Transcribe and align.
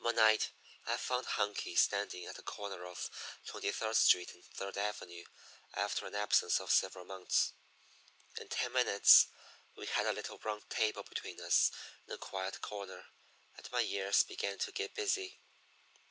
One 0.00 0.16
night 0.16 0.50
I 0.84 0.98
found 0.98 1.24
Hunky 1.24 1.74
standing 1.76 2.26
at 2.26 2.38
a 2.38 2.42
corner 2.42 2.84
of 2.84 3.08
Twenty 3.46 3.72
third 3.72 3.96
Street 3.96 4.34
and 4.34 4.44
Third 4.44 4.76
Avenue 4.76 5.24
after 5.72 6.04
an 6.04 6.14
absence 6.14 6.60
of 6.60 6.70
several 6.70 7.06
months. 7.06 7.54
In 8.38 8.50
ten 8.50 8.72
minutes 8.72 9.28
we 9.74 9.86
had 9.86 10.04
a 10.04 10.12
little 10.12 10.36
round 10.44 10.68
table 10.68 11.04
between 11.04 11.40
us 11.40 11.70
in 12.06 12.12
a 12.12 12.18
quiet 12.18 12.60
corner, 12.60 13.06
and 13.56 13.72
my 13.72 13.80
ears 13.80 14.24
began 14.24 14.58
to 14.58 14.72
get 14.72 14.94
busy. 14.94 15.40